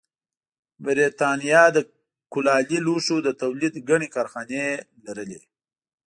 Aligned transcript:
برېټانیا 0.83 1.63
د 1.75 1.77
کولالي 2.33 2.79
لوښو 2.85 3.17
د 3.23 3.29
تولید 3.41 3.73
ګڼې 3.89 4.07
کارخانې 4.15 4.61
لرلې 5.05 5.39